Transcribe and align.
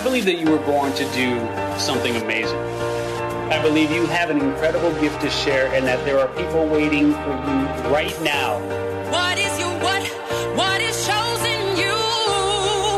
I 0.00 0.02
believe 0.02 0.24
that 0.24 0.38
you 0.38 0.50
were 0.50 0.64
born 0.64 0.94
to 0.94 1.04
do 1.12 1.38
something 1.78 2.16
amazing. 2.16 2.56
I 3.52 3.60
believe 3.60 3.90
you 3.90 4.06
have 4.06 4.30
an 4.30 4.40
incredible 4.40 4.98
gift 4.98 5.20
to 5.20 5.28
share 5.28 5.70
and 5.74 5.86
that 5.86 6.02
there 6.06 6.18
are 6.18 6.28
people 6.28 6.66
waiting 6.68 7.12
for 7.12 7.36
you 7.44 7.92
right 7.92 8.18
now. 8.22 8.58
What 9.12 9.38
is 9.38 9.60
your 9.60 9.68
what? 9.84 10.02
What 10.56 10.80
is 10.80 10.96
chosen 11.06 11.76
you? 11.76 11.92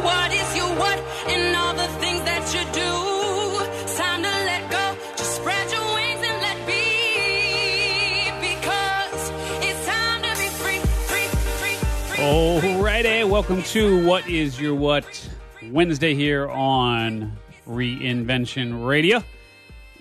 What 0.06 0.32
is 0.32 0.56
your 0.56 0.70
what? 0.78 0.96
And 1.26 1.56
all 1.56 1.74
the 1.74 1.88
things 1.98 2.22
that 2.22 2.46
you 2.54 2.62
do. 2.70 3.82
It's 3.82 3.96
time 3.96 4.22
to 4.22 4.30
let 4.30 4.70
go. 4.70 4.96
Just 5.16 5.34
spread 5.34 5.72
your 5.72 5.82
wings 5.96 6.22
and 6.22 6.40
let 6.40 6.56
be. 6.68 8.30
Because 8.38 9.32
it's 9.58 9.84
time 9.86 10.22
to 10.22 10.30
be 10.38 10.46
free, 10.62 10.78
free, 11.10 11.26
free, 11.58 11.78
free. 12.06 12.24
Alrighty, 12.24 13.28
welcome 13.28 13.64
to 13.74 14.06
What 14.06 14.28
Is 14.28 14.60
Your 14.60 14.76
What 14.76 15.28
Wednesday 15.70 16.14
here 16.14 16.48
on 16.48 17.36
Reinvention 17.66 18.86
Radio. 18.86 19.22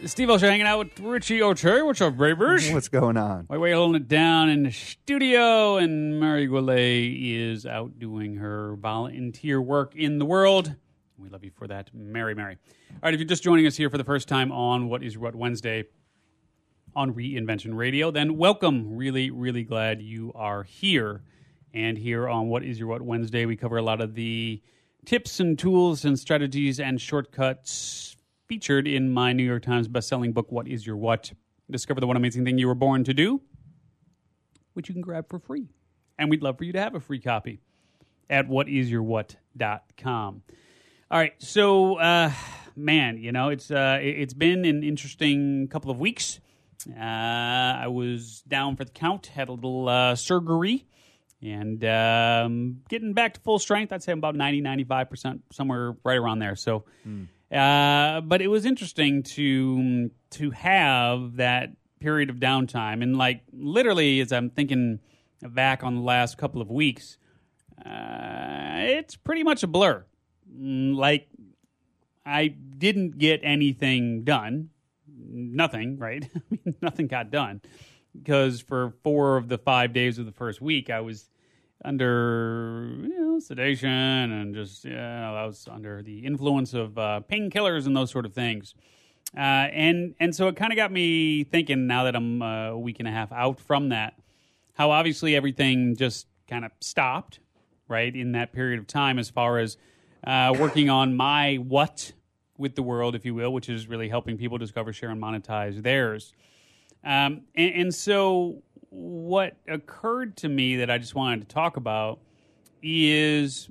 Steve 0.06 0.30
Olsher 0.30 0.50
hanging 0.50 0.66
out 0.66 0.80
with 0.80 1.00
Richie 1.00 1.44
O'Terry. 1.44 1.84
What's 1.84 2.02
up, 2.02 2.18
Bravers? 2.18 2.72
What's 2.72 2.88
going 2.88 3.18
on? 3.18 3.46
Wade 3.48 3.74
holding 3.74 4.02
it 4.02 4.08
down 4.08 4.50
in 4.50 4.64
the 4.64 4.72
studio, 4.72 5.78
and 5.78 6.20
Mary 6.20 6.48
Goulet 6.48 6.78
is 6.80 7.68
out 7.68 8.00
doing 8.00 8.38
her 8.38 8.76
volunteer 8.78 9.62
work 9.62 9.96
in 9.96 10.18
the 10.18 10.26
world. 10.26 10.76
We 11.18 11.30
love 11.30 11.44
you 11.44 11.52
for 11.52 11.68
that, 11.68 11.92
Mary, 11.94 12.34
Mary. 12.34 12.58
All 12.90 12.98
right, 13.04 13.14
if 13.14 13.20
you're 13.20 13.30
just 13.30 13.44
joining 13.44 13.68
us 13.68 13.78
here 13.78 13.92
for 13.92 14.00
the 14.00 14.04
first 14.04 14.28
time 14.28 14.52
on 14.52 14.90
What 14.90 15.04
Is 15.04 15.14
Your 15.14 15.24
What 15.24 15.36
Wednesday 15.36 15.84
on 16.96 17.14
Reinvention 17.14 17.76
Radio, 17.76 18.10
then 18.10 18.38
welcome. 18.38 18.96
Really, 18.98 19.30
really 19.30 19.64
glad 19.64 20.02
you 20.02 20.32
are 20.34 20.64
here. 20.64 21.22
And 21.74 21.98
here 21.98 22.28
on 22.28 22.50
What 22.50 22.64
Is 22.64 22.80
Your 22.80 22.90
What 22.90 23.02
Wednesday, 23.02 23.46
we 23.46 23.56
cover 23.56 23.78
a 23.78 23.82
lot 23.82 24.02
of 24.02 24.16
the 24.16 24.62
tips 25.06 25.40
and 25.40 25.58
tools 25.58 26.06
and 26.06 26.18
strategies 26.20 26.80
and 26.80 27.00
shortcuts 27.02 28.16
featured 28.48 28.88
in 28.88 29.12
my 29.12 29.34
New 29.34 29.44
York 29.44 29.64
Times 29.64 29.88
bestselling 29.88 30.34
book, 30.34 30.52
What 30.52 30.68
Is 30.68 30.86
Your 30.86 30.98
What? 30.98 31.32
Discover 31.70 32.02
the 32.02 32.08
one 32.08 32.18
amazing 32.18 32.44
thing 32.46 32.58
you 32.58 32.68
were 32.68 32.76
born 32.76 33.04
to 33.06 33.14
do, 33.14 33.42
which 34.74 34.90
you 34.90 34.94
can 34.94 35.02
grab 35.02 35.30
for 35.30 35.40
free. 35.40 35.70
And 36.20 36.30
we'd 36.30 36.44
love 36.44 36.58
for 36.58 36.64
you 36.66 36.74
to 36.74 36.80
have 36.82 36.94
a 36.96 37.00
free 37.00 37.20
copy 37.20 37.62
at 38.30 38.48
whatisyourwhat.com. 38.48 40.42
All 41.12 41.20
right, 41.20 41.34
so 41.40 41.96
uh, 41.96 42.32
man, 42.76 43.18
you 43.18 43.32
know 43.32 43.50
it's 43.50 43.70
uh, 43.72 44.00
it- 44.02 44.20
it's 44.22 44.34
been 44.34 44.66
an 44.66 44.84
interesting 44.84 45.68
couple 45.68 45.92
of 45.92 46.00
weeks. 46.00 46.40
Uh, 46.90 47.00
I 47.00 47.88
was 47.88 48.42
down 48.48 48.76
for 48.76 48.86
the 48.86 48.92
count, 48.92 49.28
had 49.28 49.50
a 49.50 49.52
little 49.54 49.88
uh, 49.90 50.16
surgery, 50.16 50.86
and 51.42 51.84
um, 51.86 52.82
getting 52.90 53.14
back 53.14 53.34
to 53.36 53.40
full 53.42 53.60
strength. 53.60 53.92
I'd 53.92 54.04
say 54.04 54.12
I'm 54.12 54.20
about 54.20 54.36
90, 54.36 54.62
95 54.62 55.10
percent, 55.10 55.42
somewhere 55.52 55.96
right 56.04 56.18
around 56.18 56.40
there. 56.40 56.56
So, 56.56 56.86
uh, 57.52 58.22
but 58.22 58.42
it 58.42 58.48
was 58.48 58.66
interesting 58.66 59.24
to 59.24 60.12
to 60.32 60.52
have 60.52 61.36
that 61.38 61.72
period 62.00 62.30
of 62.30 62.38
downtime, 62.38 63.04
and 63.04 63.18
like 63.18 63.42
literally, 63.54 64.20
as 64.22 64.32
I'm 64.32 64.50
thinking 64.50 65.00
back 65.42 65.84
on 65.84 65.96
the 65.96 66.02
last 66.02 66.38
couple 66.38 66.62
of 66.62 66.70
weeks, 66.70 67.18
uh, 67.86 68.76
it's 68.78 69.16
pretty 69.16 69.44
much 69.44 69.64
a 69.64 69.68
blur. 69.68 70.06
Mm, 70.56 70.96
Like 70.96 71.28
I 72.26 72.48
didn't 72.48 73.18
get 73.18 73.42
anything 73.44 74.24
done. 74.24 74.70
Nothing, 75.34 75.98
right? 75.98 76.28
I 76.36 76.40
mean, 76.50 76.76
nothing 76.82 77.08
got 77.08 77.32
done 77.32 77.62
because 78.14 78.62
for 78.62 78.94
four 79.04 79.38
of 79.38 79.48
the 79.48 79.58
five 79.58 79.94
days 79.94 80.20
of 80.20 80.26
the 80.26 80.32
first 80.32 80.62
week, 80.62 80.90
I 80.90 81.02
was 81.02 81.30
under 81.84 82.88
you 83.02 83.20
know, 83.20 83.40
sedation 83.40 83.90
and 83.90 84.54
just 84.54 84.86
yeah, 84.86 85.32
I 85.32 85.46
was 85.46 85.68
under 85.70 86.02
the 86.02 86.26
influence 86.26 86.74
of 86.74 86.98
uh, 86.98 87.22
painkillers 87.30 87.86
and 87.86 87.96
those 87.96 88.12
sort 88.12 88.26
of 88.26 88.34
things. 88.34 88.76
Uh, 89.36 89.40
and 89.40 90.14
and 90.20 90.36
so 90.36 90.48
it 90.48 90.56
kind 90.56 90.74
of 90.74 90.78
got 90.78 90.92
me 90.92 91.44
thinking. 91.46 91.88
Now 91.88 92.04
that 92.04 92.16
I'm 92.16 92.42
uh, 92.42 92.70
a 92.70 92.78
week 92.78 92.98
and 93.00 93.08
a 93.08 93.12
half 93.12 93.32
out 93.32 93.60
from 93.60 93.90
that, 93.90 94.16
how 94.74 94.92
obviously 94.92 95.36
everything 95.36 95.96
just 95.96 96.28
kind 96.50 96.66
of 96.66 96.72
stopped, 96.82 97.40
right, 97.88 98.14
in 98.14 98.34
that 98.34 98.52
period 98.52 98.80
of 98.80 98.88
time 98.88 99.18
as 99.18 99.30
far 99.30 99.58
as 99.58 99.78
uh, 100.26 100.54
working 100.60 100.90
on 100.90 101.16
my 101.16 101.56
what 101.56 102.12
with 102.58 102.76
the 102.76 102.84
world, 102.84 103.16
if 103.16 103.26
you 103.26 103.34
will, 103.34 103.52
which 103.52 103.70
is 103.70 103.88
really 103.88 104.10
helping 104.10 104.38
people 104.38 104.58
discover, 104.58 104.92
share, 104.94 105.10
and 105.10 105.22
monetize 105.22 105.82
theirs. 105.82 106.34
Um, 107.04 107.42
and, 107.56 107.74
and 107.74 107.96
so, 107.96 108.62
what 108.92 109.56
occurred 109.70 110.36
to 110.38 110.50
me 110.50 110.76
that 110.76 110.92
I 110.92 110.98
just 110.98 111.16
wanted 111.16 111.42
to 111.42 111.48
talk 111.48 111.78
about 111.78 112.20
is 112.84 113.70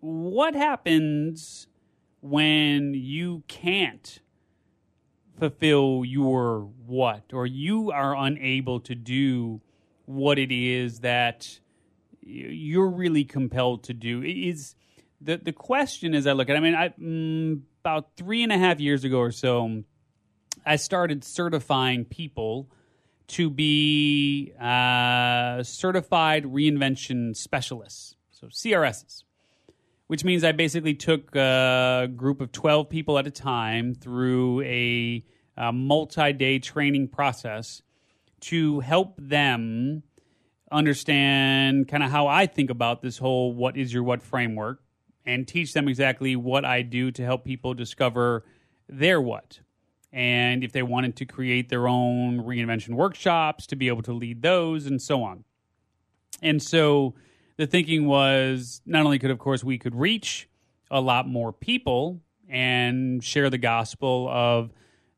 what 0.00 0.54
happens 0.54 1.66
when 2.20 2.92
you 2.94 3.42
can't 3.48 4.20
fulfill 5.38 6.04
your 6.04 6.68
what, 6.86 7.24
or 7.32 7.46
you 7.46 7.90
are 7.90 8.14
unable 8.14 8.78
to 8.80 8.94
do 8.94 9.62
what 10.04 10.38
it 10.38 10.52
is 10.52 11.00
that 11.00 11.58
you're 12.20 12.90
really 12.90 13.24
compelled 13.24 13.84
to 13.84 13.94
do. 13.94 14.22
is 14.22 14.74
the 15.20 15.38
the 15.38 15.52
question 15.52 16.14
as 16.14 16.26
I 16.26 16.32
look 16.32 16.50
at, 16.50 16.56
it, 16.56 16.58
I 16.58 16.60
mean, 16.60 16.74
I 16.74 16.88
mm, 16.90 17.62
about 17.80 18.16
three 18.16 18.42
and 18.42 18.52
a 18.52 18.58
half 18.58 18.80
years 18.80 19.04
ago 19.04 19.18
or 19.18 19.32
so, 19.32 19.82
I 20.66 20.76
started 20.76 21.24
certifying 21.24 22.04
people 22.04 22.68
to 23.28 23.50
be 23.50 24.52
uh, 24.60 25.62
certified 25.62 26.44
reinvention 26.44 27.36
specialists, 27.36 28.14
so 28.30 28.46
CRSs 28.48 29.24
which 30.06 30.24
means 30.24 30.44
I 30.44 30.52
basically 30.52 30.94
took 30.94 31.34
a 31.34 32.08
group 32.14 32.40
of 32.40 32.52
12 32.52 32.88
people 32.88 33.18
at 33.18 33.26
a 33.26 33.30
time 33.30 33.94
through 33.94 34.62
a, 34.62 35.24
a 35.56 35.72
multi 35.72 36.32
day 36.32 36.58
training 36.58 37.08
process 37.08 37.82
to 38.40 38.80
help 38.80 39.14
them 39.18 40.02
understand 40.70 41.88
kind 41.88 42.02
of 42.02 42.10
how 42.10 42.26
I 42.26 42.46
think 42.46 42.70
about 42.70 43.02
this 43.02 43.18
whole 43.18 43.52
what 43.52 43.76
is 43.76 43.92
your 43.92 44.02
what 44.02 44.22
framework 44.22 44.80
and 45.24 45.46
teach 45.46 45.72
them 45.72 45.88
exactly 45.88 46.36
what 46.36 46.64
I 46.64 46.82
do 46.82 47.10
to 47.12 47.24
help 47.24 47.44
people 47.44 47.74
discover 47.74 48.44
their 48.88 49.20
what. 49.20 49.60
And 50.12 50.64
if 50.64 50.72
they 50.72 50.82
wanted 50.82 51.16
to 51.16 51.24
create 51.24 51.68
their 51.68 51.88
own 51.88 52.42
reinvention 52.42 52.94
workshops, 52.94 53.66
to 53.66 53.76
be 53.76 53.88
able 53.88 54.02
to 54.02 54.12
lead 54.12 54.42
those 54.42 54.86
and 54.86 55.00
so 55.00 55.22
on. 55.22 55.44
And 56.42 56.62
so 56.62 57.14
the 57.56 57.66
thinking 57.66 58.06
was 58.06 58.80
not 58.86 59.04
only 59.04 59.18
could, 59.18 59.30
of 59.30 59.38
course, 59.38 59.64
we 59.64 59.78
could 59.78 59.94
reach 59.94 60.48
a 60.90 61.00
lot 61.00 61.28
more 61.28 61.52
people 61.52 62.20
and 62.48 63.22
share 63.22 63.50
the 63.50 63.58
gospel 63.58 64.28
of 64.30 64.72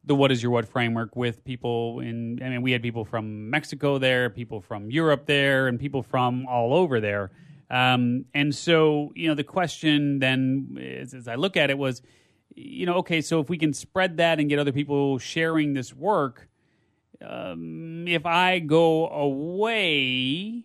the 0.04 0.14
what 0.14 0.32
is 0.32 0.42
your 0.42 0.50
what 0.50 0.66
framework 0.66 1.14
with 1.14 1.44
people 1.44 2.00
in 2.00 2.40
I 2.42 2.48
mean 2.48 2.62
we 2.62 2.72
had 2.72 2.82
people 2.82 3.04
from 3.04 3.50
Mexico 3.50 3.98
there, 3.98 4.30
people 4.30 4.60
from 4.60 4.90
Europe 4.90 5.26
there, 5.26 5.68
and 5.68 5.78
people 5.78 6.02
from 6.02 6.46
all 6.46 6.72
over 6.72 7.00
there. 7.00 7.30
Um, 7.70 8.24
and 8.32 8.54
so, 8.54 9.12
you 9.14 9.28
know, 9.28 9.34
the 9.34 9.44
question 9.44 10.20
then 10.20 10.78
is, 10.80 11.12
as 11.12 11.28
I 11.28 11.34
look 11.34 11.56
at 11.58 11.68
it 11.68 11.76
was, 11.76 12.00
you 12.58 12.86
know, 12.86 12.94
okay, 12.94 13.20
so 13.20 13.40
if 13.40 13.48
we 13.48 13.56
can 13.56 13.72
spread 13.72 14.16
that 14.16 14.40
and 14.40 14.48
get 14.48 14.58
other 14.58 14.72
people 14.72 15.18
sharing 15.18 15.74
this 15.74 15.94
work, 15.94 16.48
um, 17.24 18.06
if 18.08 18.26
I 18.26 18.58
go 18.58 19.08
away, 19.08 20.64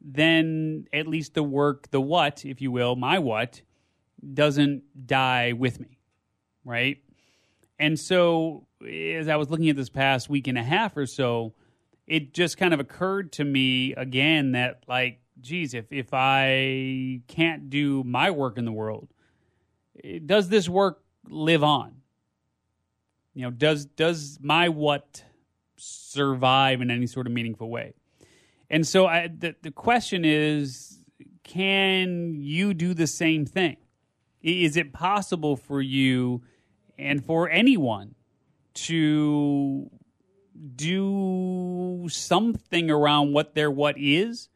then 0.00 0.86
at 0.92 1.06
least 1.06 1.34
the 1.34 1.42
work, 1.42 1.90
the 1.90 2.00
what, 2.00 2.44
if 2.44 2.60
you 2.60 2.70
will, 2.70 2.96
my 2.96 3.18
what, 3.18 3.62
doesn't 4.32 5.06
die 5.06 5.52
with 5.52 5.80
me, 5.80 5.98
right? 6.64 6.98
And 7.78 7.98
so, 7.98 8.66
as 8.86 9.28
I 9.28 9.36
was 9.36 9.50
looking 9.50 9.68
at 9.68 9.76
this 9.76 9.90
past 9.90 10.30
week 10.30 10.46
and 10.46 10.56
a 10.56 10.62
half 10.62 10.96
or 10.96 11.06
so, 11.06 11.54
it 12.06 12.32
just 12.32 12.56
kind 12.56 12.72
of 12.72 12.80
occurred 12.80 13.32
to 13.32 13.44
me 13.44 13.94
again 13.94 14.52
that, 14.52 14.84
like, 14.88 15.20
geez, 15.40 15.74
if, 15.74 15.86
if 15.90 16.08
I 16.12 17.20
can't 17.28 17.68
do 17.68 18.02
my 18.04 18.30
work 18.30 18.56
in 18.56 18.64
the 18.64 18.72
world, 18.72 19.08
eh, 20.02 20.20
does 20.24 20.48
this 20.48 20.68
work 20.68 21.03
live 21.28 21.62
on? 21.64 21.96
You 23.34 23.42
know, 23.42 23.50
does 23.50 23.84
does 23.84 24.38
my 24.40 24.68
what 24.68 25.24
survive 25.76 26.80
in 26.80 26.90
any 26.90 27.06
sort 27.06 27.26
of 27.26 27.32
meaningful 27.32 27.68
way? 27.68 27.94
And 28.70 28.86
so 28.86 29.06
I, 29.06 29.28
the 29.28 29.54
the 29.62 29.70
question 29.70 30.24
is, 30.24 30.98
can 31.42 32.34
you 32.34 32.74
do 32.74 32.94
the 32.94 33.06
same 33.06 33.44
thing? 33.44 33.76
Is 34.42 34.76
it 34.76 34.92
possible 34.92 35.56
for 35.56 35.80
you 35.80 36.42
and 36.98 37.24
for 37.24 37.48
anyone 37.48 38.14
to 38.74 39.90
do 40.76 42.06
something 42.10 42.90
around 42.90 43.32
what 43.32 43.54
their 43.54 43.70
what 43.70 43.96
is 43.98 44.48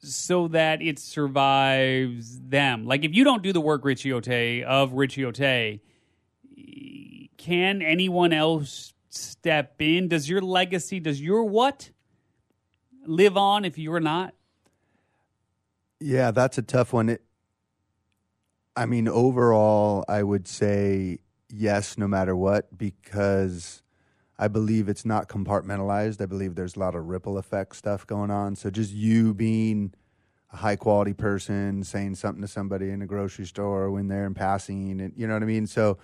so 0.00 0.48
that 0.48 0.82
it 0.82 0.98
survives 0.98 2.40
them? 2.40 2.86
Like 2.86 3.04
if 3.04 3.14
you 3.14 3.24
don't 3.24 3.42
do 3.42 3.52
the 3.52 3.60
work 3.60 3.84
Richie 3.84 4.12
Ote 4.12 4.64
of 4.64 4.92
Richie 4.92 5.24
Ote, 5.24 5.80
can 7.36 7.82
anyone 7.82 8.32
else 8.32 8.92
step 9.08 9.74
in? 9.80 10.08
Does 10.08 10.28
your 10.28 10.40
legacy, 10.40 11.00
does 11.00 11.20
your 11.20 11.44
what 11.44 11.90
live 13.06 13.36
on 13.36 13.64
if 13.64 13.78
you're 13.78 14.00
not? 14.00 14.34
Yeah, 16.00 16.30
that's 16.30 16.58
a 16.58 16.62
tough 16.62 16.92
one. 16.92 17.08
It, 17.08 17.22
I 18.76 18.86
mean, 18.86 19.08
overall, 19.08 20.04
I 20.08 20.22
would 20.22 20.46
say 20.46 21.18
yes, 21.48 21.98
no 21.98 22.06
matter 22.06 22.36
what, 22.36 22.76
because 22.76 23.82
I 24.38 24.48
believe 24.48 24.88
it's 24.88 25.04
not 25.04 25.28
compartmentalized. 25.28 26.20
I 26.20 26.26
believe 26.26 26.54
there's 26.54 26.76
a 26.76 26.78
lot 26.78 26.94
of 26.94 27.06
ripple 27.06 27.38
effect 27.38 27.74
stuff 27.76 28.06
going 28.06 28.30
on. 28.30 28.54
So 28.54 28.70
just 28.70 28.92
you 28.92 29.34
being 29.34 29.92
a 30.52 30.56
high 30.56 30.76
quality 30.76 31.12
person, 31.12 31.82
saying 31.82 32.14
something 32.14 32.42
to 32.42 32.48
somebody 32.48 32.90
in 32.90 33.02
a 33.02 33.06
grocery 33.06 33.46
store 33.46 33.90
when 33.90 34.08
they're 34.08 34.26
in 34.26 34.34
passing, 34.34 35.00
and 35.00 35.12
you 35.16 35.26
know 35.26 35.34
what 35.34 35.42
I 35.42 35.46
mean. 35.46 35.66
So 35.66 35.98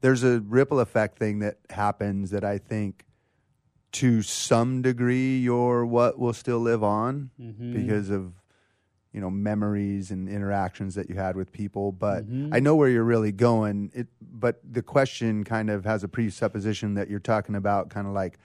there's 0.00 0.22
a 0.22 0.40
ripple 0.40 0.80
effect 0.80 1.18
thing 1.18 1.40
that 1.40 1.58
happens 1.70 2.30
that 2.30 2.44
I 2.44 2.58
think 2.58 3.04
to 3.92 4.22
some 4.22 4.82
degree 4.82 5.38
your 5.38 5.84
what 5.84 6.18
will 6.18 6.32
still 6.32 6.60
live 6.60 6.84
on 6.84 7.30
mm-hmm. 7.40 7.72
because 7.72 8.10
of 8.10 8.32
you 9.12 9.20
know 9.20 9.30
memories 9.30 10.10
and 10.10 10.28
interactions 10.28 10.94
that 10.94 11.08
you 11.08 11.16
had 11.16 11.34
with 11.36 11.52
people 11.52 11.90
but 11.90 12.24
mm-hmm. 12.24 12.54
i 12.54 12.60
know 12.60 12.76
where 12.76 12.88
you're 12.88 13.04
really 13.04 13.32
going. 13.32 13.90
It 13.94 14.08
but 14.20 14.60
the 14.68 14.82
question 14.82 15.44
kind 15.44 15.70
of 15.70 15.84
has 15.84 16.04
a 16.04 16.08
presupposition 16.08 16.94
that 16.94 17.10
you're 17.10 17.18
talking 17.18 17.54
about 17.54 17.90
kind 17.90 18.06
of 18.06 18.12
like 18.12 18.38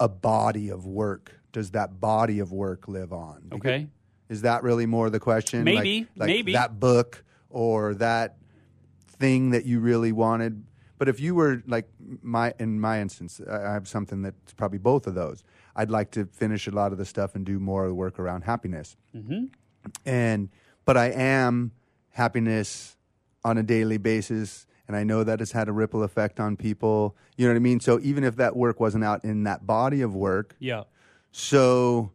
a 0.00 0.08
body 0.08 0.70
of 0.70 0.86
work. 0.86 1.32
Does 1.52 1.70
that 1.72 2.00
body 2.00 2.38
of 2.38 2.52
work 2.52 2.88
live 2.88 3.12
on? 3.12 3.42
Because- 3.48 3.60
Okay. 3.60 3.88
is 4.28 4.42
that 4.42 4.62
really 4.62 4.86
more 4.86 5.10
the 5.10 5.20
question? 5.20 5.64
Maybe, 5.64 6.06
like 6.16 6.28
maybe. 6.28 6.52
that 6.52 6.80
book 6.80 7.24
or 7.50 7.94
that 7.94 8.36
thing 9.06 9.50
that 9.50 9.64
you 9.64 9.80
really 9.80 10.12
wanted? 10.12 10.64
But 10.98 11.08
if 11.08 11.20
you 11.20 11.34
were 11.34 11.62
like 11.66 11.88
my 12.22 12.54
in 12.58 12.80
my 12.80 13.00
instance 13.00 13.40
i 13.50 13.72
have 13.72 13.86
something 13.88 14.22
that's 14.22 14.52
probably 14.54 14.78
both 14.78 15.06
of 15.06 15.14
those. 15.14 15.44
I'd 15.76 15.90
like 15.90 16.12
to 16.12 16.26
finish 16.26 16.68
a 16.68 16.70
lot 16.70 16.92
of 16.92 16.98
the 16.98 17.04
stuff 17.04 17.34
and 17.34 17.44
do 17.44 17.58
more 17.58 17.82
of 17.84 17.88
the 17.88 17.94
work 17.94 18.20
around 18.20 18.42
happiness 18.42 18.96
mm-hmm. 19.14 19.46
And 20.04 20.48
but 20.84 20.96
I 20.96 21.06
am 21.10 21.72
happiness 22.10 22.96
on 23.44 23.58
a 23.58 23.62
daily 23.62 23.96
basis, 23.98 24.66
and 24.88 24.96
I 24.96 25.04
know 25.04 25.24
that 25.24 25.40
it's 25.40 25.52
had 25.52 25.68
a 25.68 25.72
ripple 25.72 26.02
effect 26.02 26.38
on 26.40 26.56
people. 26.56 27.16
You 27.36 27.46
know 27.46 27.52
what 27.52 27.56
I 27.56 27.60
mean? 27.60 27.80
So 27.80 27.98
even 28.02 28.24
if 28.24 28.36
that 28.36 28.54
work 28.56 28.80
wasn't 28.80 29.04
out 29.04 29.24
in 29.24 29.44
that 29.44 29.66
body 29.66 30.00
of 30.02 30.14
work, 30.14 30.54
Yeah. 30.58 30.84
so 31.32 32.12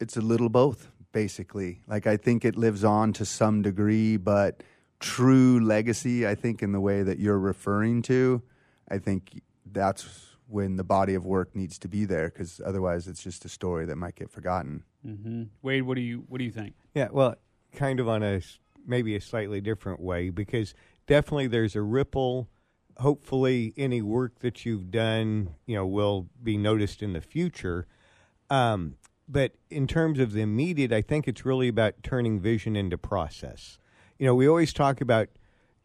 it's 0.00 0.16
a 0.16 0.20
little 0.20 0.48
both, 0.48 0.90
basically. 1.12 1.80
Like 1.86 2.06
I 2.06 2.16
think 2.16 2.44
it 2.44 2.56
lives 2.56 2.84
on 2.84 3.12
to 3.14 3.24
some 3.24 3.62
degree, 3.62 4.16
but 4.16 4.62
true 5.00 5.60
legacy, 5.60 6.26
I 6.26 6.34
think, 6.34 6.62
in 6.62 6.72
the 6.72 6.80
way 6.80 7.02
that 7.02 7.18
you're 7.18 7.38
referring 7.38 8.02
to, 8.02 8.42
I 8.88 8.98
think 8.98 9.42
that's 9.72 10.35
when 10.48 10.76
the 10.76 10.84
body 10.84 11.14
of 11.14 11.24
work 11.24 11.54
needs 11.54 11.78
to 11.80 11.88
be 11.88 12.04
there, 12.04 12.28
because 12.28 12.60
otherwise 12.64 13.08
it's 13.08 13.22
just 13.22 13.44
a 13.44 13.48
story 13.48 13.84
that 13.86 13.96
might 13.96 14.14
get 14.14 14.30
forgotten. 14.30 14.84
hmm 15.02 15.44
Wade, 15.62 15.82
what 15.82 15.96
do 15.96 16.00
you 16.00 16.24
what 16.28 16.38
do 16.38 16.44
you 16.44 16.50
think? 16.50 16.74
Yeah, 16.94 17.08
well, 17.10 17.36
kind 17.72 18.00
of 18.00 18.08
on 18.08 18.22
a 18.22 18.40
maybe 18.86 19.16
a 19.16 19.20
slightly 19.20 19.60
different 19.60 20.00
way 20.00 20.30
because 20.30 20.74
definitely 21.06 21.48
there's 21.48 21.76
a 21.76 21.82
ripple. 21.82 22.48
Hopefully, 22.98 23.74
any 23.76 24.00
work 24.00 24.38
that 24.40 24.64
you've 24.64 24.90
done, 24.90 25.54
you 25.66 25.74
know, 25.76 25.86
will 25.86 26.28
be 26.42 26.56
noticed 26.56 27.02
in 27.02 27.12
the 27.12 27.20
future. 27.20 27.86
Um, 28.48 28.96
but 29.28 29.52
in 29.70 29.86
terms 29.86 30.18
of 30.20 30.32
the 30.32 30.40
immediate, 30.40 30.92
I 30.92 31.02
think 31.02 31.26
it's 31.26 31.44
really 31.44 31.68
about 31.68 31.94
turning 32.02 32.40
vision 32.40 32.76
into 32.76 32.96
process. 32.96 33.78
You 34.18 34.26
know, 34.26 34.34
we 34.34 34.48
always 34.48 34.72
talk 34.72 35.00
about 35.00 35.28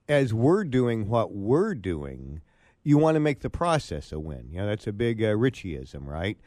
as 0.08 0.34
we're 0.34 0.64
doing 0.64 1.10
what 1.10 1.34
we're 1.34 1.74
doing, 1.74 2.42
you 2.84 2.98
want 2.98 3.16
to 3.16 3.20
make 3.20 3.42
the 3.42 3.50
process 3.50 4.12
a 4.12 4.20
win. 4.20 4.50
You 4.52 4.60
know, 4.60 4.68
that's 4.68 4.88
a 4.88 4.94
big 4.94 5.22
uh, 5.22 5.28
Richieism, 5.28 6.06
right? 6.06 6.38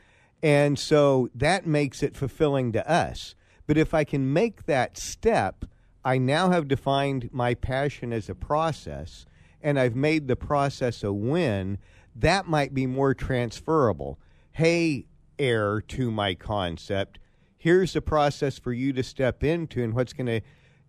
And 0.43 0.79
so 0.79 1.29
that 1.35 1.67
makes 1.67 2.03
it 2.03 2.17
fulfilling 2.17 2.73
to 2.73 2.91
us. 2.91 3.35
But 3.67 3.79
if 3.79 3.95
I 3.95 4.05
can 4.05 4.33
make 4.33 4.67
that 4.67 4.99
step, 4.99 5.65
I 6.05 6.19
now 6.19 6.51
have 6.51 6.69
defined 6.69 7.31
my 7.33 7.55
passion 7.55 8.13
as 8.13 8.29
a 8.29 8.35
process 8.35 9.25
and 9.65 9.81
I've 9.81 9.97
made 9.97 10.29
the 10.29 10.37
process 10.37 11.03
a 11.03 11.13
win. 11.13 11.79
That 12.15 12.47
might 12.47 12.75
be 12.75 12.87
more 12.87 13.15
transferable. 13.15 14.21
Hey, 14.53 15.07
heir 15.39 15.81
to 15.81 16.11
my 16.11 16.35
concept, 16.35 17.19
here's 17.57 17.95
the 17.95 18.03
process 18.03 18.59
for 18.59 18.73
you 18.75 18.93
to 18.93 19.03
step 19.03 19.43
into, 19.43 19.83
and 19.83 19.95
what's 19.95 20.13
going 20.13 20.27
to 20.27 20.43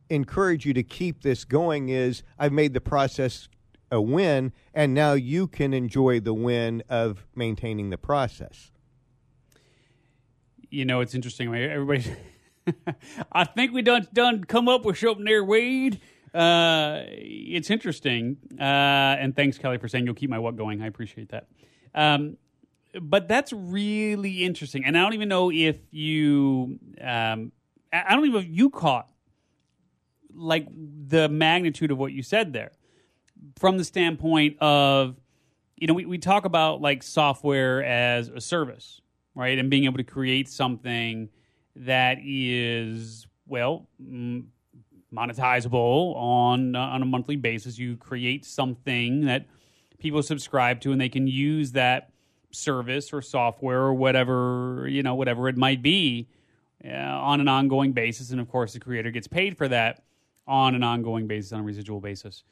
encourage 0.10 0.66
you 0.66 0.74
to 0.74 0.84
keep 0.84 1.24
this 1.24 1.46
going 1.46 1.90
is 1.90 2.22
I've 2.38 2.52
made 2.52 2.74
the 2.74 2.82
process 2.82 3.48
a 3.92 4.02
win, 4.02 4.52
and 4.74 4.94
now 4.94 5.14
you 5.14 5.48
can 5.48 5.74
enjoy 5.74 6.20
the 6.20 6.34
win 6.34 6.84
of 6.90 7.26
maintaining 7.36 7.90
the 7.90 7.98
process. 7.98 8.72
You 10.70 10.86
know, 10.86 11.02
it's 11.02 11.16
interesting. 11.16 11.54
Everybody, 11.54 12.16
I 13.32 13.44
think 13.46 13.74
we 13.74 13.82
done 13.82 14.08
done 14.14 14.44
come 14.44 14.68
up 14.68 14.86
with 14.86 14.98
something 14.98 15.26
there, 15.26 15.44
Wade. 15.44 16.00
Uh, 16.34 17.04
it's 17.08 17.70
interesting, 17.70 18.38
uh, 18.60 18.64
and 18.64 19.36
thanks, 19.36 19.58
Kelly, 19.58 19.78
for 19.78 19.88
saying 19.88 20.06
you'll 20.06 20.16
keep 20.16 20.30
my 20.30 20.40
what 20.40 20.58
going. 20.58 20.82
I 20.82 20.88
appreciate 20.88 21.30
that. 21.30 21.48
Um, 21.94 22.38
but 23.02 23.28
that's 23.28 23.54
really 23.54 24.44
interesting, 24.44 24.84
and 24.84 24.98
I 24.98 25.02
don't 25.02 25.14
even 25.14 25.30
know 25.30 25.52
if 25.52 25.78
you, 25.92 26.80
um, 27.00 27.52
I 27.94 28.14
don't 28.14 28.26
even 28.26 28.34
know 28.34 28.40
if 28.40 28.48
you 28.50 28.70
caught 28.70 29.08
like 30.34 30.68
the 31.08 31.30
magnitude 31.30 31.92
of 31.92 31.98
what 31.98 32.12
you 32.12 32.22
said 32.22 32.52
there 32.52 32.72
from 33.58 33.78
the 33.78 33.84
standpoint 33.84 34.58
of 34.60 35.16
you 35.78 35.88
know 35.88 35.94
we, 35.94 36.06
we 36.06 36.18
talk 36.18 36.46
about 36.46 36.82
like 36.82 37.04
software 37.04 37.84
as 37.84 38.30
a 38.30 38.42
service 38.42 39.02
right? 39.36 39.60
And 39.60 39.70
being 39.70 39.84
able 39.84 39.98
to 39.98 40.04
create 40.04 40.50
something 40.50 41.30
that 41.76 42.18
is 42.24 43.28
well 43.48 43.88
monetizable 45.14 46.16
on 46.16 46.76
on 46.76 47.02
a 47.02 47.06
monthly 47.06 47.36
basis. 47.36 47.78
You 47.78 47.98
create 47.98 48.46
something 48.46 49.26
that 49.26 49.46
people 50.00 50.24
subscribe 50.24 50.82
to 50.82 50.92
and 50.92 51.00
they 51.00 51.10
can 51.10 51.28
use 51.28 51.74
that 51.74 52.12
service 52.52 53.12
or 53.12 53.22
software 53.22 53.82
or 53.82 53.94
whatever 53.94 54.88
you 54.90 55.04
know 55.04 55.16
whatever 55.16 55.50
it 55.50 55.58
might 55.58 55.82
be 55.82 56.30
uh, 56.84 56.90
on 56.90 57.42
an 57.42 57.50
ongoing 57.50 57.92
basis. 57.92 58.32
And 58.32 58.40
of 58.40 58.50
course 58.50 58.74
the 58.74 58.80
creator 58.80 59.12
gets 59.12 59.28
paid 59.28 59.58
for 59.58 59.68
that 59.68 60.04
on 60.48 60.76
an 60.76 60.84
ongoing 60.84 61.28
basis 61.28 61.52
on 61.52 61.60
a 61.60 61.64
residual 61.64 62.00
basis 62.00 62.44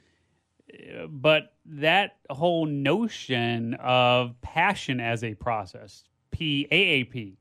but 1.09 1.53
that 1.65 2.17
whole 2.29 2.65
notion 2.65 3.75
of 3.75 4.39
passion 4.41 4.99
as 4.99 5.23
a 5.23 5.33
process, 5.35 6.03
P 6.31 6.67
A 6.71 6.75
A 6.75 7.03
P, 7.03 7.37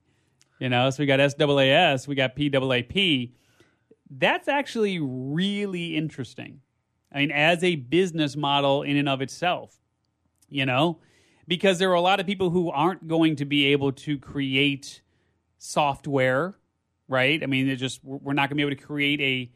you 0.59 0.69
know, 0.69 0.91
so 0.91 1.03
we 1.03 1.07
got 1.07 1.21
S 1.21 1.35
A 1.39 1.71
S, 1.71 2.07
we 2.07 2.15
got 2.15 2.37
P 2.37 2.51
A 2.53 2.73
A 2.73 2.83
P. 2.83 3.35
That's 4.11 4.49
actually 4.49 4.99
really 5.01 5.97
interesting. 5.97 6.61
I 7.13 7.19
mean, 7.19 7.31
as 7.31 7.63
a 7.65 7.77
business 7.77 8.37
model 8.37 8.83
in 8.83 8.97
and 8.97 9.09
of 9.09 9.23
itself, 9.23 9.79
you 10.49 10.67
know, 10.67 10.99
because 11.49 11.79
there 11.79 11.91
are 11.91 11.95
a 11.95 12.01
lot 12.01 12.21
of 12.21 12.27
people 12.27 12.51
who 12.51 12.71
aren't 12.71 13.09
going 13.09 13.37
to 13.37 13.45
be 13.45 13.67
able 13.67 13.93
to 13.93 14.19
create 14.19 15.03
software, 15.59 16.55
right? 17.09 17.43
I 17.43 17.47
mean, 17.47 17.67
they're 17.67 17.77
just 17.77 18.05
we're 18.05 18.33
not 18.33 18.49
going 18.49 18.51
to 18.51 18.55
be 18.57 18.63
able 18.63 18.77
to 18.77 18.87
create 18.87 19.21
a 19.21 19.51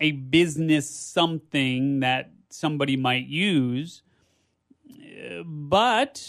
a 0.00 0.12
business 0.12 0.88
something 0.88 2.00
that 2.00 2.30
somebody 2.50 2.96
might 2.96 3.26
use. 3.26 4.02
But 5.44 6.24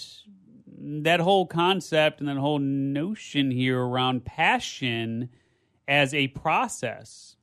that 0.82 1.20
whole 1.20 1.46
concept 1.46 2.20
and 2.20 2.30
that 2.30 2.38
whole 2.38 2.60
notion 2.60 3.52
here 3.52 3.80
around 3.80 4.26
passion 4.26 5.30
as 5.88 6.14
a 6.14 6.28
process 6.28 7.36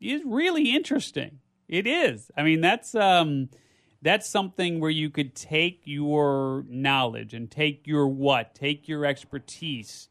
is 0.00 0.22
really 0.24 0.74
interesting. 0.74 1.40
It 1.68 1.86
is. 1.86 2.30
I 2.36 2.42
mean, 2.42 2.60
that's 2.60 2.94
um 2.94 3.50
that's 4.00 4.28
something 4.28 4.80
where 4.80 4.90
you 4.90 5.10
could 5.10 5.34
take 5.34 5.82
your 5.84 6.64
knowledge 6.68 7.34
and 7.34 7.50
take 7.50 7.86
your 7.86 8.06
what, 8.06 8.54
take 8.54 8.88
your 8.88 9.04
expertise 9.04 10.08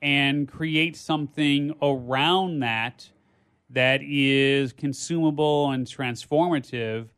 and 0.00 0.48
create 0.48 0.96
something 0.96 1.74
around 1.82 2.60
that 2.60 3.10
that 3.68 4.00
is 4.02 4.72
consumable 4.72 5.70
and 5.70 5.86
transformative 5.86 7.08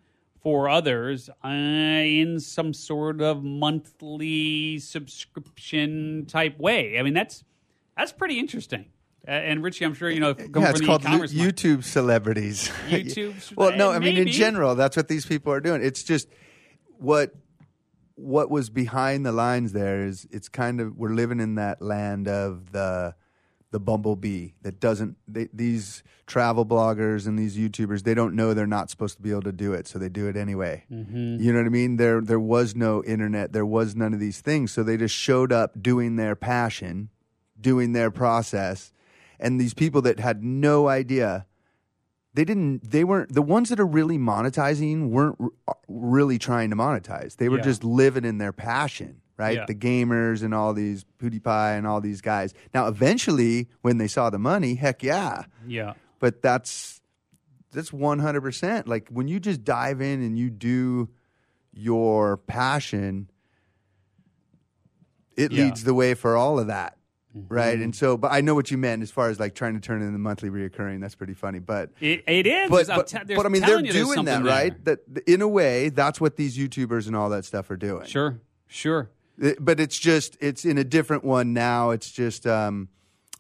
for 0.43 0.69
others 0.69 1.31
uh, 1.45 1.49
in 1.49 2.41
some 2.41 2.75
sort 2.75 3.21
of 3.21 3.45
monthly 3.45 4.79
subscription 4.79 6.27
type 6.27 6.59
way. 6.59 6.99
I 6.99 7.03
mean, 7.03 7.15
that's 7.15 7.45
that's 7.97 8.13
pretty 8.13 8.39
interesting. 8.39 8.87
Uh, 9.27 9.31
and 9.31 9.63
Richie, 9.63 9.85
I'm 9.85 9.95
sure 9.95 10.11
you 10.11 10.19
know, 10.19 10.35
coming 10.35 10.63
yeah, 10.63 10.71
it's 10.71 10.81
called 10.81 11.03
the 11.03 11.09
e-commerce 11.09 11.33
Lu- 11.33 11.45
mind- 11.45 11.57
YouTube 11.57 11.85
celebrities. 11.85 12.69
YouTube- 12.89 13.55
well, 13.57 13.77
no, 13.77 13.93
I 13.93 14.01
mean 14.01 14.17
in 14.17 14.29
general, 14.29 14.75
that's 14.75 14.97
what 14.97 15.09
these 15.09 15.25
people 15.27 15.53
are 15.53 15.61
doing. 15.61 15.83
It's 15.83 16.03
just 16.03 16.29
what 16.99 17.35
what 18.17 18.51
was 18.51 18.69
behind 18.69 19.25
the 19.25 19.33
lines 19.33 19.73
there 19.73 20.05
is 20.05 20.27
it's 20.31 20.49
kind 20.49 20.81
of 20.81 20.97
we're 20.97 21.15
living 21.15 21.41
in 21.41 21.55
that 21.55 21.81
land 21.81 22.29
of 22.29 22.73
the 22.73 23.15
the 23.73 23.81
bumblebee 23.81 24.51
that 24.63 24.79
doesn't 24.79 25.17
they, 25.27 25.49
these 25.53 26.03
travel 26.27 26.65
bloggers 26.65 27.27
and 27.27 27.39
these 27.39 27.57
YouTubers 27.59 28.05
they 28.05 28.15
don't 28.15 28.35
know 28.37 28.55
they're 28.55 28.67
not 28.67 28.89
supposed 28.91 29.17
to 29.17 29.23
be 29.23 29.31
able 29.33 29.43
to 29.43 29.53
do 29.53 29.73
it, 29.73 29.89
so 29.89 29.99
they 29.99 30.09
do 30.09 30.29
it 30.29 30.37
anyway. 30.37 30.85
Mm-hmm. 30.91 31.39
You 31.41 31.53
know 31.53 31.59
what 31.59 31.67
I 31.67 31.71
mean? 31.71 31.97
There 31.97 32.21
there 32.21 32.39
was 32.41 32.77
no 32.77 33.03
internet, 33.05 33.53
there 33.53 33.67
was 33.67 33.97
none 33.97 34.15
of 34.15 34.21
these 34.21 34.41
things, 34.41 34.71
so 34.73 34.83
they 34.83 34.97
just 34.97 35.15
showed 35.15 35.51
up 35.53 35.83
doing 35.83 36.15
their 36.17 36.37
passion, 36.37 37.09
doing 37.61 37.93
their 37.93 38.11
process, 38.11 38.93
and 39.41 39.61
these 39.61 39.75
people 39.75 40.01
that 40.03 40.21
had 40.21 40.45
no 40.45 40.87
idea 40.89 41.47
they 42.35 42.45
didn't 42.45 42.91
they 42.91 43.05
weren't 43.05 43.35
the 43.35 43.43
ones 43.43 43.69
that 43.71 43.81
are 43.81 43.87
really 43.87 44.19
monetizing 44.19 45.09
weren't 45.09 45.37
r- 45.67 45.77
really 45.89 46.39
trying 46.39 46.71
to 46.71 46.77
monetize. 46.77 47.37
They 47.37 47.49
were 47.49 47.57
Yeah. 47.59 47.65
just 47.65 47.85
living 47.85 48.25
in 48.25 48.37
their 48.39 48.53
passion, 48.53 49.22
right? 49.43 49.57
Yeah. 49.59 49.65
The 49.67 49.75
gamers 49.75 50.43
and 50.43 50.55
all 50.55 50.73
these 50.73 51.05
PewDiePie 51.21 51.77
and 51.79 51.87
all 51.87 52.01
these 52.01 52.21
guys. 52.21 52.55
Now, 52.73 52.87
eventually, 52.87 53.69
when 53.83 53.99
they 53.99 54.09
saw 54.09 54.31
the 54.31 54.39
money, 54.39 54.75
heck 54.77 55.03
yeah. 55.03 55.45
Yeah. 55.67 55.95
But 56.19 56.43
that's 56.43 57.01
that's 57.73 57.93
one 57.93 58.19
hundred 58.21 58.43
percent. 58.43 58.87
Like 58.87 59.09
when 59.09 59.29
you 59.29 59.41
just 59.41 59.65
dive 59.65 60.01
in 60.01 60.23
and 60.23 60.39
you 60.39 60.51
do 60.51 61.09
your 61.73 62.37
passion, 62.37 63.31
it 65.37 65.51
Yeah. 65.53 65.59
Mm-hmm. 65.59 65.65
leads 65.67 65.85
the 65.85 65.95
way 65.95 66.15
for 66.15 66.37
all 66.37 66.59
of 66.59 66.67
that. 66.69 66.97
Right. 67.35 67.79
And 67.79 67.97
so, 67.97 68.19
but 68.19 68.31
I 68.31 68.43
know 68.43 68.55
what 68.55 68.71
you 68.71 68.77
meant 68.77 69.03
as 69.03 69.11
far 69.11 69.31
as 69.31 69.41
like 69.41 69.55
trying 69.55 69.73
to 69.73 69.81
turn 69.81 70.03
it 70.03 70.05
into 70.05 70.19
monthly 70.19 70.51
reoccurring. 70.51 71.01
That's 71.01 71.15
pretty 71.15 71.33
funny. 71.33 71.61
But 71.61 71.91
It, 71.99 72.25
it 72.27 72.47
is. 72.47 72.69
but, 72.69 72.87
but, 72.89 73.07
te- 73.07 73.35
but 73.35 73.47
I 73.47 73.49
mean, 73.49 73.63
they're 73.63 73.71
telling 73.71 73.87
you 73.87 73.93
there's 73.95 74.05
doing 74.07 74.27
that, 74.27 74.43
there. 74.43 74.53
right? 74.53 74.85
That 74.85 74.99
in 75.27 75.41
a 75.41 75.49
way, 75.49 75.89
that's 75.89 76.21
what 76.21 76.37
these 76.37 76.59
YouTubers 76.59 77.07
and 77.07 77.17
all 77.17 77.31
that 77.31 77.47
stuff 77.47 77.71
are 77.71 77.79
doing. 77.79 78.05
Sure. 78.05 78.39
Sure. 78.69 79.11
It- 79.39 79.65
but 79.65 79.81
it's 79.81 79.99
just 79.99 80.37
it's 80.41 80.65
in 80.65 80.79
a 80.79 80.85
different 80.85 81.25
one 81.25 81.53
now. 81.53 81.91
It's 81.91 82.11
just 82.11 82.47
um, 82.47 82.89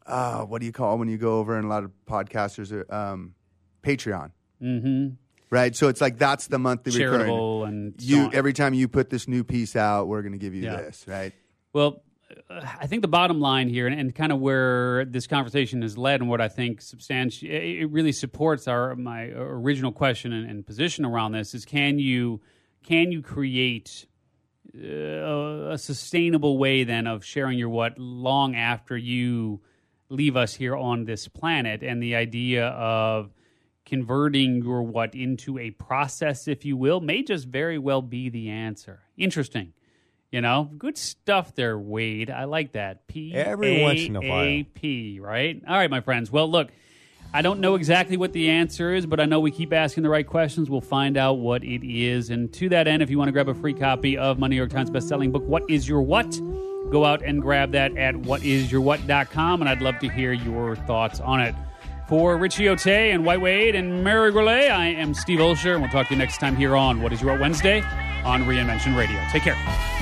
uh, 0.06 0.42
what 0.44 0.60
do 0.60 0.66
you 0.66 0.72
call 0.72 0.94
it 0.94 0.98
when 0.98 1.08
you 1.08 1.18
go 1.18 1.38
over 1.38 1.56
and 1.56 1.64
a 1.64 1.68
lot 1.68 1.84
of 1.84 1.90
podcasters 2.06 2.72
are 2.72 2.92
um, 2.94 3.34
Patreon, 3.82 4.30
Mm-hmm. 4.62 5.08
right? 5.50 5.74
So 5.76 5.88
it's 5.88 6.00
like 6.00 6.18
that's 6.18 6.46
the 6.46 6.58
monthly 6.58 6.92
recurring. 6.92 7.18
Charitable 7.26 7.64
and 7.64 7.94
so 8.00 8.06
You 8.06 8.20
on. 8.24 8.34
every 8.34 8.52
time 8.52 8.74
you 8.74 8.88
put 8.88 9.10
this 9.10 9.28
new 9.28 9.44
piece 9.44 9.76
out, 9.76 10.08
we're 10.08 10.22
going 10.22 10.32
to 10.32 10.38
give 10.38 10.54
you 10.54 10.62
Yeah. 10.62 10.76
this, 10.76 11.04
right? 11.06 11.32
Well, 11.72 12.02
I 12.58 12.86
think 12.86 13.02
the 13.02 13.08
bottom 13.08 13.40
line 13.40 13.68
here, 13.68 13.86
and, 13.86 13.98
and 13.98 14.14
kind 14.14 14.32
of 14.32 14.40
where 14.40 15.04
this 15.04 15.26
conversation 15.26 15.82
has 15.82 15.98
led, 15.98 16.20
and 16.20 16.30
what 16.30 16.40
I 16.40 16.48
think 16.48 16.80
substanti- 16.80 17.50
it 17.50 17.86
really 17.90 18.12
supports 18.12 18.66
our 18.66 18.96
my 18.96 19.24
original 19.26 19.92
question 19.92 20.32
and, 20.32 20.48
and 20.48 20.66
position 20.66 21.04
around 21.04 21.32
this 21.32 21.54
is: 21.54 21.64
Can 21.66 21.98
you 21.98 22.40
can 22.82 23.12
you 23.12 23.20
create 23.20 24.06
Uh, 24.74 25.72
a 25.72 25.78
sustainable 25.78 26.56
way 26.56 26.84
then 26.84 27.06
of 27.06 27.24
sharing 27.24 27.58
your 27.58 27.68
what 27.68 27.98
long 27.98 28.56
after 28.56 28.96
you 28.96 29.60
leave 30.08 30.36
us 30.36 30.54
here 30.54 30.74
on 30.74 31.04
this 31.04 31.28
planet? 31.28 31.82
And 31.82 32.02
the 32.02 32.16
idea 32.16 32.68
of 32.68 33.34
converting 33.84 34.62
your 34.62 34.82
what 34.82 35.14
into 35.14 35.58
a 35.58 35.70
process, 35.72 36.48
if 36.48 36.64
you 36.64 36.76
will, 36.76 37.00
may 37.00 37.22
just 37.22 37.48
very 37.48 37.78
well 37.78 38.00
be 38.00 38.30
the 38.30 38.48
answer. 38.48 39.00
Interesting. 39.16 39.74
You 40.30 40.40
know, 40.40 40.70
good 40.78 40.96
stuff 40.96 41.54
there, 41.54 41.78
Wade. 41.78 42.30
I 42.30 42.44
like 42.44 42.72
that. 42.72 43.06
P 43.06 43.34
Every 43.34 43.82
once 43.82 44.00
in 44.00 44.16
a 44.16 44.20
while. 44.20 44.62
P, 44.72 45.20
right? 45.20 45.62
All 45.68 45.76
right, 45.76 45.90
my 45.90 46.00
friends. 46.00 46.32
Well, 46.32 46.50
look, 46.50 46.70
I 47.34 47.40
don't 47.40 47.60
know 47.60 47.76
exactly 47.76 48.18
what 48.18 48.34
the 48.34 48.50
answer 48.50 48.94
is, 48.94 49.06
but 49.06 49.18
I 49.18 49.24
know 49.24 49.40
we 49.40 49.50
keep 49.50 49.72
asking 49.72 50.02
the 50.02 50.10
right 50.10 50.26
questions. 50.26 50.68
We'll 50.68 50.82
find 50.82 51.16
out 51.16 51.38
what 51.38 51.64
it 51.64 51.82
is. 51.82 52.28
And 52.28 52.52
to 52.54 52.68
that 52.68 52.86
end, 52.86 53.02
if 53.02 53.08
you 53.08 53.16
want 53.16 53.28
to 53.28 53.32
grab 53.32 53.48
a 53.48 53.54
free 53.54 53.72
copy 53.72 54.18
of 54.18 54.38
my 54.38 54.48
New 54.48 54.56
York 54.56 54.68
Times 54.68 54.90
bestselling 54.90 55.32
book, 55.32 55.42
What 55.44 55.62
is 55.70 55.88
Your 55.88 56.02
What? 56.02 56.30
Go 56.90 57.06
out 57.06 57.22
and 57.22 57.40
grab 57.40 57.72
that 57.72 57.96
at 57.96 58.14
whatisyourwhat.com, 58.14 59.62
and 59.62 59.68
I'd 59.68 59.80
love 59.80 59.98
to 60.00 60.10
hear 60.10 60.34
your 60.34 60.76
thoughts 60.76 61.20
on 61.20 61.40
it. 61.40 61.54
For 62.06 62.36
Richie 62.36 62.68
Ote 62.68 62.86
and 62.86 63.24
White 63.24 63.40
Wade 63.40 63.74
and 63.74 64.04
Mary 64.04 64.30
Goulet, 64.30 64.70
I 64.70 64.88
am 64.88 65.14
Steve 65.14 65.38
Olsher, 65.38 65.72
and 65.72 65.80
we'll 65.80 65.90
talk 65.90 66.08
to 66.08 66.14
you 66.14 66.18
next 66.18 66.36
time 66.36 66.54
here 66.54 66.76
on 66.76 67.00
What 67.00 67.14
is 67.14 67.22
Your 67.22 67.32
What 67.32 67.40
Wednesday 67.40 67.80
on 68.24 68.44
Reinvention 68.44 68.94
Radio. 68.94 69.18
Take 69.30 69.44
care. 69.44 70.01